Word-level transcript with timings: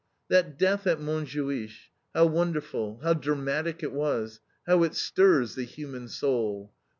That 0.29 0.57
death 0.57 0.87
at 0.87 0.99
Montjuich, 0.99 1.91
how 2.15 2.25
wonderful, 2.25 2.99
how 3.03 3.13
dramatic 3.13 3.83
it 3.83 3.91
was, 3.93 4.39
how 4.65 4.81
it 4.81 4.95
stirs 4.95 5.53
the 5.53 5.63
human 5.63 6.07
soul. 6.07 6.73